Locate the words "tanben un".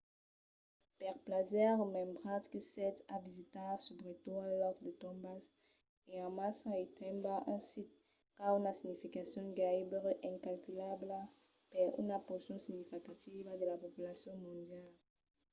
6.99-7.61